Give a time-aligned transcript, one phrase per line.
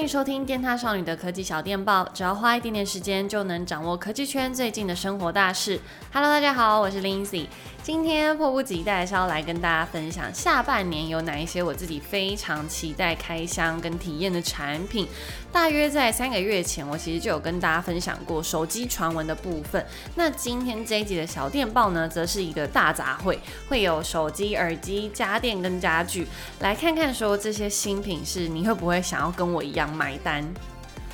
[0.00, 5.78] 欢迎收听电踏少女的科技小电报，只要花一点点时间就能掌握科技圈最近的生活大事。
[6.10, 7.44] Hello，大家好，我是 Lindsay。
[7.82, 15.08] 今天迫不及待是要来跟大家分享下半年有哪一些我自己非常期待开箱跟体验的产品。
[15.50, 19.84] 大约在三个月前，我其实就有跟大家分享过手机传闻的部分。
[20.14, 23.38] 那今天这一集的小电报呢，则是一个大杂烩，
[23.68, 26.26] 会有手机、耳机、家电跟家具，
[26.60, 30.46] 来看看说这些新品是你会不会想要跟我一样买单。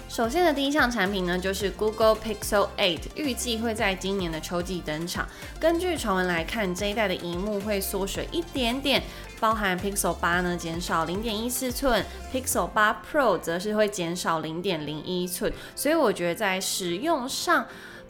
[0.09, 5.27] 首先的第一项产品呢，就是 Google Pixel 8，预计会在今年的秋季登场。
[5.61, 9.03] 根据传闻来看，这一代的荧幕会缩水一点点，
[9.41, 17.67] 包含 Pixel 八呢减少零点一四寸，Pixel 八 Pro 则是会减少零点零一寸，所以我觉得在使用上。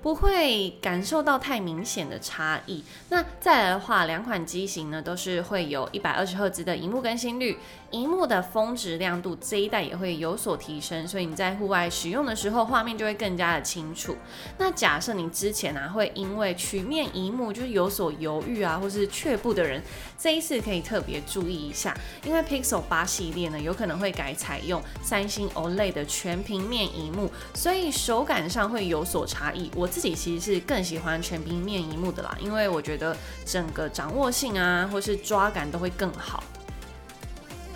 [0.07, 2.85] 不会感受到太明显的差异。
[3.09, 7.59] 那再来的话，两款机型呢都是会有一百二十赫兹的荧幕更新率，
[7.91, 14.17] 荧幕的峰值亮度这一代也会有所提升，所以你在户外使用的时候，画面就会更加的清楚。
[14.59, 19.83] 那假设你之前啊会因为曲面荧幕就是有所犹豫啊，或是却步的人，
[20.17, 21.93] 这一次可以特别注意一下，
[22.25, 29.69] 因为 Pixel 8系列呢有可能会改采用三星 OLED 的全平面荧幕，所以手感上会有所差异。
[29.75, 29.91] 我。
[29.97, 33.17] 自己其实是更喜欢全平面一幕的啦，因为我觉得
[33.47, 36.45] 整个掌握性啊，或是抓感都会更好。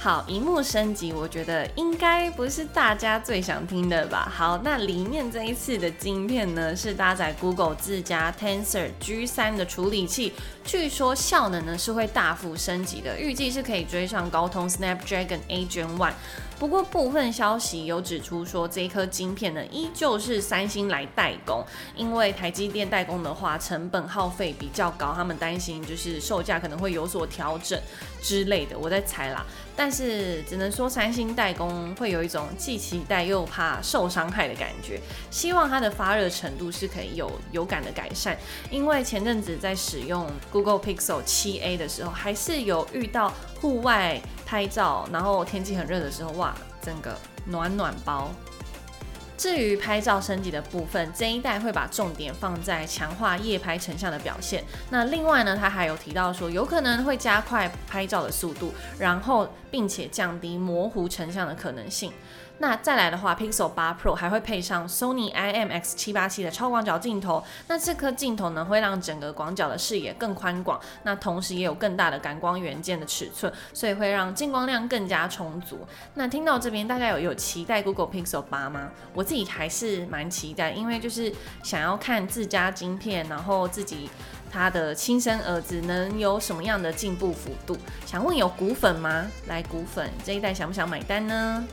[0.03, 4.33] 好，荧幕升级，我觉得应该不是大家最想听的吧？
[4.35, 10.33] 好，那里面这一次的晶片呢，是搭载 Google 自家 Tensor G3 的处理器，
[10.65, 16.13] 据说效能呢是会大幅升级的，预计是可以追上高通 Snapdragon 8 Gen 1。
[16.59, 21.63] 不过部分消息有指出说，这一颗晶片呢依旧是三星来代工，
[21.95, 27.79] 因为台积电代工的话成本耗费比较高，他们担心就是售价可能会有所调整
[28.23, 29.45] 之类的，我在猜啦。
[29.77, 35.01] 但是只能说三星代工会有一种既期待又怕受伤害的感觉，
[35.31, 38.37] 希望它的发热程度是可以有有感的改善。
[38.71, 47.17] 因为前阵子在使用 Google Pixel 7a 的时候，还是有遇到户外拍照，然后天气很热的时候，哇，整个
[47.47, 48.31] 暖暖包。
[49.41, 54.63] 至于拍照升级的部分，这一代会把重点放在强化夜拍成像的表现。
[54.91, 62.13] 那另外呢，它还有提到说，有可能会加快拍照的速度，然后并且降低模糊成像的可能性。
[62.63, 67.43] 那再来的话，Pixel 8 Pro 还会配上 Sony IMX787 的超广角镜头。
[67.69, 70.79] 那这颗镜头呢，会让整个广角的视野更宽广。
[71.03, 75.87] 那同时也有更大的感光元件的尺寸，所以会让进光量更加充足。
[76.13, 78.91] 那听到这边，大家有有期待 Google Pixel 8吗？
[79.15, 81.33] 我自己还是蛮期待，因为就是
[81.63, 84.11] 想要看自家晶片，然后自己
[84.53, 87.75] 他的亲生儿子能有什么样的进步幅度。
[88.05, 89.27] 想问有股粉吗？
[89.47, 91.65] 来，股粉这一代想不想买单呢？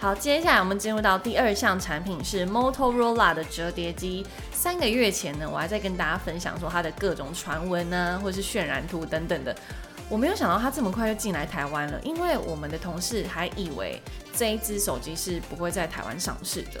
[0.00, 4.24] 好，接下来我们进入到第二项产品是 Motorola 的折叠机。
[4.52, 9.52] 三个月前呢，我还在跟大家分享说它的各种传闻啊，或是渲染图等等的。
[10.08, 14.00] 我没有想到它这么快就进来台湾了，因为我们的同事还以为
[14.32, 16.80] 这一只手机是不会在台湾上市的。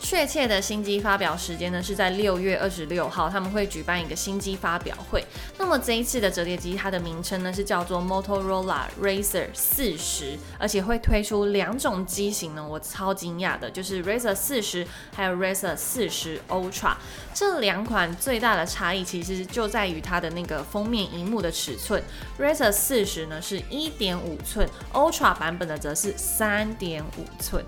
[0.00, 5.24] 确切的新机发表时间呢，是在六月二十六号，他们会举办一个新机发表会。
[5.56, 16.94] 那么这一次的折叠机，它的名称呢是叫做 Motorola Razr 四十，而且会推出两种机型呢，我超惊讶的，就是 Razr 四十还有 Razr 四十 Ultra
[17.32, 22.02] 这两款最大的差异，其实就在于它的那个封面荧幕的尺寸。
[22.38, 27.64] Razr 四十呢是一点五寸，Ultra 版本的则是三点五寸。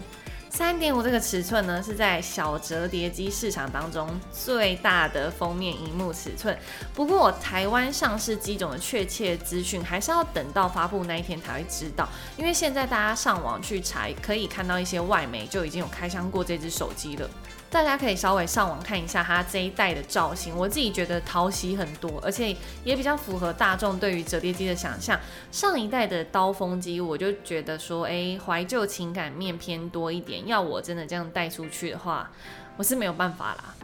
[0.56, 6.58] 三点五这个尺寸呢，是在小折叠机市场当中最大的封面荧幕尺寸。
[6.94, 12.08] 不过，台湾上市机种的确切资讯还是要等到发布那一天才会知道。
[12.38, 17.28] 因为现在大家上网去查，可以看到一些外媒就已经有开箱过这只手机了。
[17.76, 25.20] 大家可以稍微上网看一下它这一代的造型，我自己觉得讨喜很多，而且也比较符合大众对于折叠机的想象。
[25.52, 30.46] 上一代的刀锋机，我就觉得说，哎，怀旧情感面偏多一点。
[30.46, 32.30] 要我真的这样带出去的话，
[32.78, 33.74] 我是没有办法啦。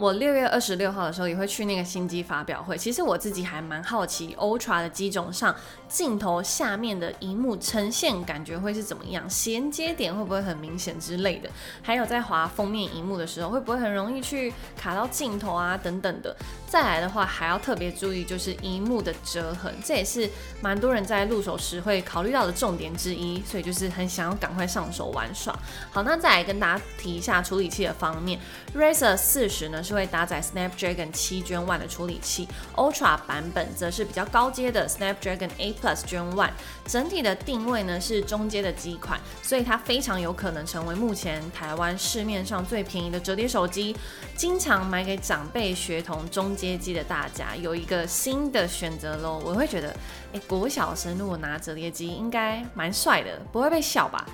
[0.00, 2.78] 我六月二十六号的时候也会去那个新机发表会。
[2.78, 5.54] 其实我自己还蛮好奇，Ultra 的机种上
[5.90, 11.50] 镜头下面的荧幕呈现感觉会是怎么样，衔接点会不会很明显之类的。
[11.82, 16.34] 还有在滑封面荧幕的时候，会不会很容易去卡到镜头啊等等的。
[16.66, 20.26] 再来的话，还要特别注意就是荧幕的折痕，这也是
[20.62, 23.42] 蛮多人在入手时会考虑到的重点之一。
[23.42, 25.54] 所以就是很想要赶快上手玩耍。
[25.90, 28.40] 好，那再来跟大家提一下处理器的方面
[28.74, 32.46] ，Razer 四十呢是会搭载 Snapdragon 七 Gen One 的处理器
[32.76, 36.50] ，Ultra 版本则是比较高阶的 Snapdragon 8 Plus Gen One。
[36.86, 43.96] 整体的定位呢是中阶的机款，所以它非常有可能成为目前台湾市面上最便宜的折叠手机。
[44.36, 49.42] 经常买给长辈、学童中阶机的大家有一个新的选择喽。
[49.44, 49.94] 我会觉得，
[50.32, 54.24] 诶，国小生如果拿折叠机，应该蛮帅的，不会被笑吧？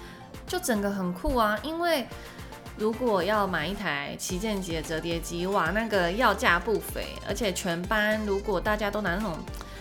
[0.46, 1.58] 就整个很酷啊！
[1.64, 2.06] 因为
[2.78, 7.06] 如果要买一台旗舰级的折叠机，哇，那个要价不菲。
[7.26, 9.38] 而且全班如果大家都拿那种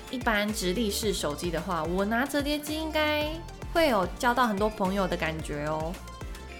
[0.10, 3.26] 一般直立式手机的话，我拿折叠机应该
[3.74, 5.94] 会有交到很多朋友的感觉哦。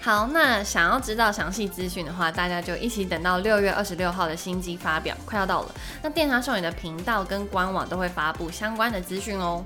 [0.02, 5.74] 好，那想要知道详细资讯的话，大家就一起等到六月二十六号的新机发表，快要到了。
[6.02, 9.64] 那电商少女的频道跟官网都会发布相关的资讯哦。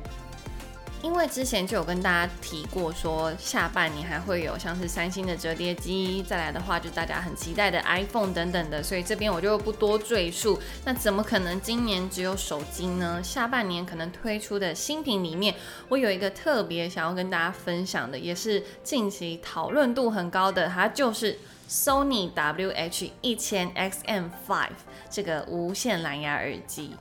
[1.03, 10.61] 因为之前就有跟大家提过，说下半年还会有像是三星的折叠机，再来的话就大家很期待的 iPhone 等等的，所以这边我就不多赘述。
[10.85, 13.23] 那怎么可能今年只有手机呢？
[13.23, 15.55] 下半年可能推出的新品里面，
[15.89, 21.39] 我有一个特别想要跟大家分享的，也是近期讨论度很高的，它就是
[21.69, 24.69] Sony WH-1000XM5
[25.09, 26.95] 这个无线蓝牙耳机。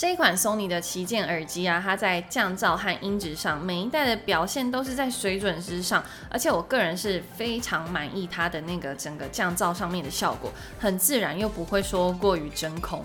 [0.00, 13.02] 这一款 Sony 的旗舰耳机啊，它在降噪和音质上，每一代的表现都是在水准之上，而且我个人是非常满意它的那个整个降噪上面的效果，很自然又不会说过于真空。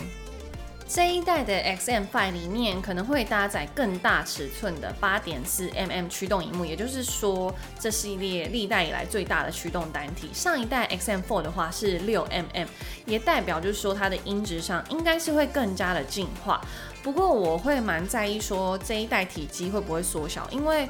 [0.87, 10.29] 这一代的 XM5 里面可能会搭载更大尺寸的八点四 mm 驱动荧幕，也就是说，这系列历代以来最大的驱动单体。
[10.33, 12.67] 上一代 XM4 的话是六 mm，
[13.05, 16.61] 也代表就是说它的音质上应该是会更加的进化。
[17.01, 20.87] 不过我会蛮在意说这一代体积会不会缩小，因为。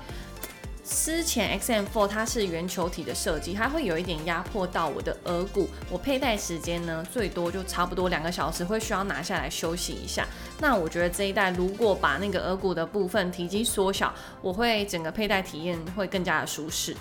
[0.84, 5.70] 之前 XM4 它是圆球体的设计，它会有一点压迫到我的额骨。
[5.90, 10.28] 我佩戴时间呢，最多就差不多两个小时，会需要拿下来休息一下。
[10.60, 16.96] 那我觉得这一代如果把那个额骨的部分体积缩小，我会整个佩戴体验会更加的舒适。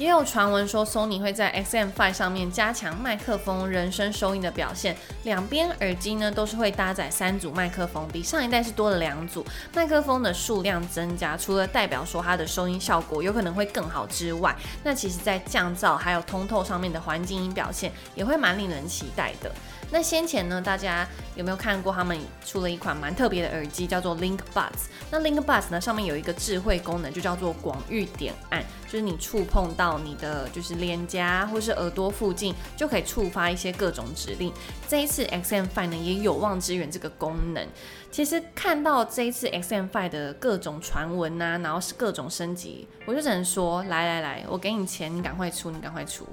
[0.00, 4.96] 也有传闻说，Sony 会在 XM5 上面加强麦克风人声收音的表现。
[5.24, 9.44] 两边耳机呢都是会搭载三组麦克风，比上一代是多了两组
[9.74, 19.52] 麦克风的数量增加，除了代表说它的收音效果有可能会更好之外，那其实在降噪还有通透上面的环境音表现也会蛮令人期待的。
[19.92, 24.88] 那先前呢，大家有没有看过他们出了一款蛮特别的耳机，叫做 Link Buds？
[25.10, 34.52] 那 Link Buds 呢上面有一个智慧功能，就叫做广域点按，就是你触碰到你的就是脸颊或是耳朵附近，就可以触发一些各种指令。
[34.88, 37.66] 这一次 XM5 呢也有望支援这个功能。
[38.12, 46.26] 其实看到这一次 XM5 的各种传闻呐，然后是各种升级，我就只能说，来来来，我给你钱，你赶快出，你赶快出。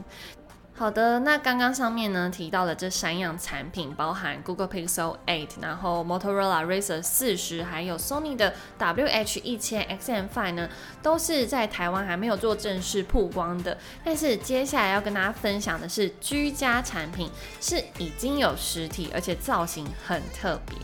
[0.77, 10.69] 好的，那刚刚上面呢提到的这三样产品，包含 Google Pixel 8，然后 Motorola Razr 40，还有 Sony 的 WH-1000XM5 呢，
[11.01, 13.75] 都是在台湾还没有做正式曝光的。
[14.05, 17.27] 但是接下来要跟大家分享的是居家产品，
[17.59, 20.77] 是已经有实体，而且造型很特别。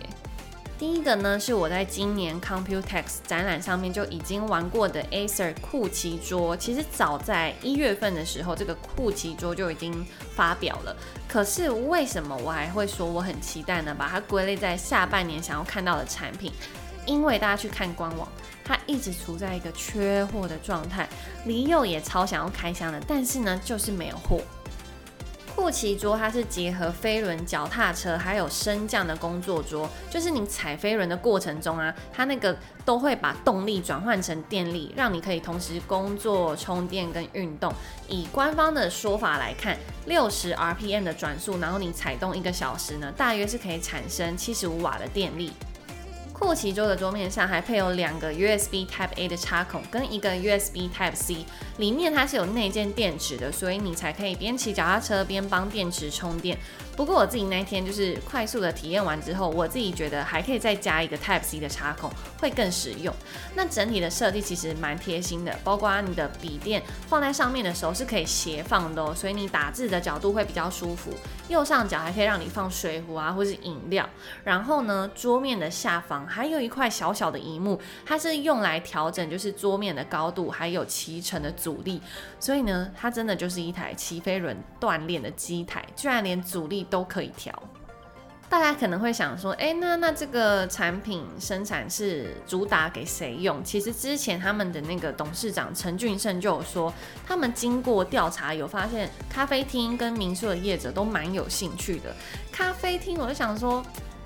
[0.83, 6.57] 第一个呢，是我在今年 Computex 展览上面就已经玩过的 Acer 酷奇桌。
[6.57, 10.93] 其实早在一月份的时候，这个酷奇桌就已经发表了。
[11.25, 13.95] 可是为什么我还会说我很期待呢？
[13.97, 16.51] 把它归类在下半年想要看到的产品，
[17.05, 18.27] 因为大家去看官网，
[18.65, 21.07] 它一直处在一个缺货的状态。
[21.45, 24.41] 李佑也超想要开箱的，但是呢，就是没有货。
[25.55, 37.71] 酷奇桌它是结合飞轮脚踏车还有升降的工作桌，就是你踩飞轮的过程中啊，它那个都会把动力转换成电力，让你可以同时工作、充电跟运动。
[38.07, 45.53] 以官方的说法来看，六十 RPM 的转速，然后你踩动一个小时呢，大约是可以产生七十五瓦的电力。
[46.43, 51.45] 酷奇桌的桌面上还配有两个 USB Type A 的插孔跟一个 USB Type C，
[51.77, 56.57] 里面它是有内建电池的，所以你才可以边骑脚踏车边帮电池充电。
[56.95, 63.13] 不过我自己那天就是快速的体验完之后，我自己觉得还可以再加一个 Type C 的插孔，会更实用。
[63.55, 71.11] 那整体的设计其实蛮贴心的，包括你的笔电放在上面的时候是可以斜放的哦，所以你打字的角度会比较舒服。
[71.49, 74.07] 右上角还可以让你放水壶啊，或是饮料。
[74.43, 82.01] 然后呢，桌面的下方还有一块小小的荧幕，它是用来调整就是桌面的高度，还有骑乘的阻力。
[82.39, 87.53] 所以呢，它真的就是一台骑飞轮锻炼的机台，居然连阻力都可以调。
[88.49, 93.63] 大家可能会想说，哎，那那这个产品生产是主打给谁用？
[93.63, 96.93] 其实之前他们的那个董事长陈俊胜就有说，
[97.25, 102.15] 他们经过调查有发现，咖啡厅跟民宿的业者都蛮有兴趣的。
[102.51, 103.83] 咖啡厅，我就想说。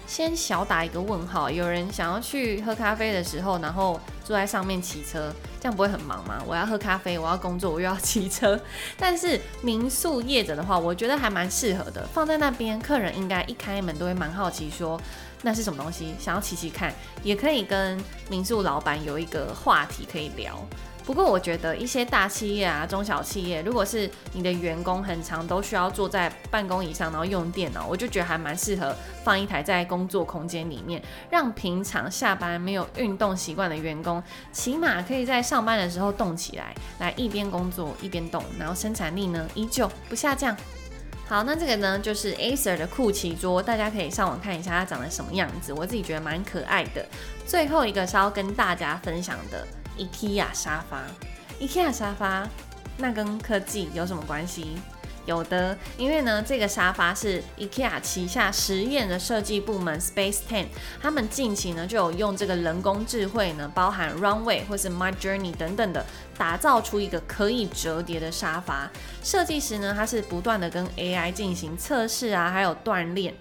[0.09, 6.41] 先小打一个问号，有人想要去喝咖啡的时候，然后坐在上面骑车，这样不会很忙吗？
[6.45, 8.59] 我要喝咖啡，我要工作，我又要骑车。
[8.97, 14.99] 但是民宿业者的话，我觉得还蛮适合的，放在那边，客人应该一开门都会蛮好奇，说
[15.41, 17.99] 那是什么东西，想要骑骑看，也可以跟
[18.29, 20.63] 民宿老板有一个话题可以聊。
[21.07, 34.21] 不过我觉得一些大企业啊、中小企业，如果是你的员工很长都需要坐在办公椅上，然后用电脑，我就觉得还蛮适合放一台在工作空间里面，让平常下班没有运动习惯的员工，
[34.51, 40.53] 起码可以在上班的时候动起来，来一边工作一边动，然后生产力呢依旧不下降。
[41.25, 47.05] 好，那这个呢就是 Acer 的酷奇桌，大家可以上网看一下它长得什么样子，我自己觉得蛮可爱的。
[47.45, 49.65] 最后一个是要跟大家分享的。
[49.97, 51.03] IKEA 沙发
[51.59, 52.47] ，IKEA 沙发，
[52.97, 54.77] 那跟科技有什么关系？
[55.25, 60.67] 有的，因为呢，这个沙发是 IKEA 旗下实验的设计部门 Space Ten，
[61.01, 66.05] 他们近期呢就有用这个人工智慧呢，包含 Runway 或是 My Journey 等等的，
[66.37, 68.89] 打造出一个可以折叠的沙发。
[69.21, 73.33] 设计师呢，他是不断的跟 AI 进行测试啊，还有锻炼。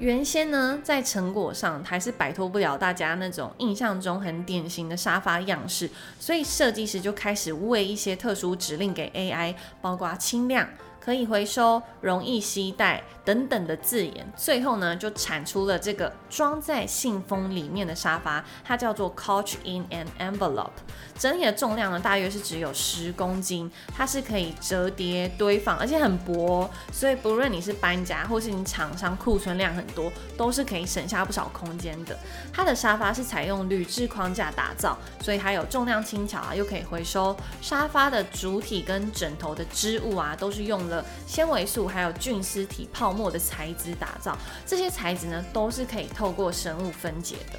[0.00, 10.66] 原先呢，在成果上还是摆脱不了大家那种印象中很典型的沙发样式，所以设计师就开始喂一些特殊指令给 AI，包括轻量。
[11.00, 20.70] 可以回收、容易携带等等的字眼，最后呢就产出了这个装在信封里面的沙发，它叫做 Couch in an Envelope。
[21.18, 32.18] 整体的重量呢大约是只有十公斤，它是可以折叠堆放，而且很薄，所以不论你是搬家或是你厂商库存量很多，都是可以省下不少空间的。
[32.52, 37.36] 它的沙发是采用铝制框架打造，所以还有重量轻巧啊，又可以回收。
[37.60, 40.88] 沙发的主体跟枕头的织物啊，都是用
[41.26, 47.58] 纤维素还有菌丝体泡沫的材质打造，这些材质呢都是可以透过生物分解的。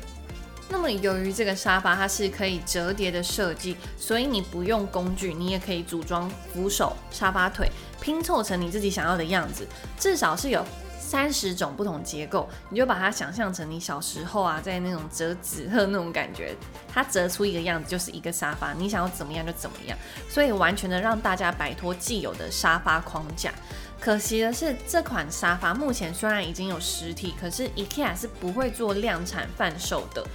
[0.70, 7.70] 那么由于这个沙发它是可以折叠的设计，所以你不用工具，你也可以组装扶手、沙发腿，
[8.00, 9.68] 拼凑成你自己想要的样子，
[10.00, 10.66] 至少是有。
[11.12, 16.56] 三十种不同结构，你就把它想象成你小时候啊，在那种折纸鹤那种感觉，
[16.88, 19.98] 它折出一个样子就是一个沙发，你想要怎么样就怎么样，
[20.30, 23.52] 所以完全的让大家摆脱既有的沙发框架。
[24.00, 30.26] 可惜的是，这款沙发目前虽然已经有实体，可是 IKEA 是不会做量产贩售的。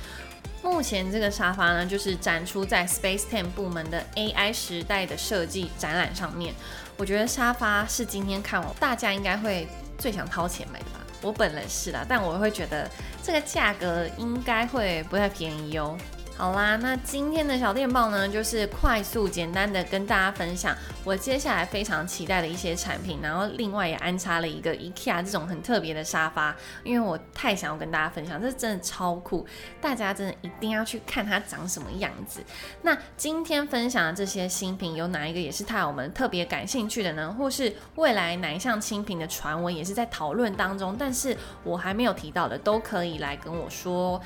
[0.67, 6.55] 目前这个沙发呢，就是展出在 Space Ten 部门的 AI 时代的设计展览上面。
[6.97, 9.67] 我觉得沙发是今天看我大家应该会。
[9.99, 12.87] 最想掏钱买的吧，我本人是啦，但我会觉得
[13.23, 15.97] 这个价格应该会不太便宜哦。
[16.39, 29.47] 好啦，那今天的小电报呢，就是快速简单的跟大家分享我接下来非常期待的一些产品，然后另外也安插了一个 IKEA 这种很特别的沙发，因为我太想要跟大家分享，这真的超酷，
[29.81, 32.45] 大家真的一定要去看它长什么样子。
[32.83, 37.35] 那今天分享的这些新品，有哪一个也是太我们特别感兴趣的呢？
[37.39, 44.21] 或是未来哪一项新品的传闻也是在讨论当中，但是我还没有提到的，都可以来跟我说。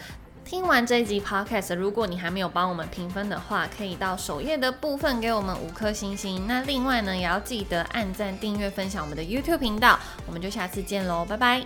[0.50, 6.44] 听完这一集 podcast，如果你还没有帮我们评分的话，可以到首页的部分给我们五颗星星。
[6.48, 9.96] 那另外呢，也要记得按赞、订阅、分享我们的 YouTube 频道。
[10.26, 11.64] 我们就下次见喽，拜拜。